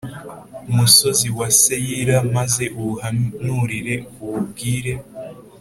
Musozi 0.75 1.27
wa 1.37 1.47
seyiri 1.61 2.15
maze 2.35 2.63
uwuhanurire 2.79 3.95
uwubwire 4.21 4.93